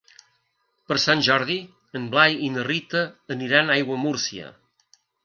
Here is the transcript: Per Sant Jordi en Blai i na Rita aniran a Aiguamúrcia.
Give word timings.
Per 0.91 0.95
Sant 1.01 1.19
Jordi 1.27 1.57
en 1.99 2.07
Blai 2.15 2.37
i 2.47 2.49
na 2.55 2.63
Rita 2.69 3.03
aniran 3.37 3.71
a 3.71 3.77
Aiguamúrcia. 3.77 4.49